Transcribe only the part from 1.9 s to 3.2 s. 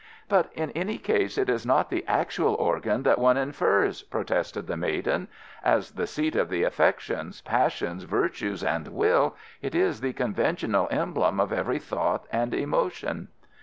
the actual organ that